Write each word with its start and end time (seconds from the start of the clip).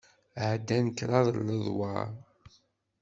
Ɛeddant 0.47 0.95
kraḍ 0.97 1.27
n 1.35 1.47
ledwaṛ. 1.59 2.09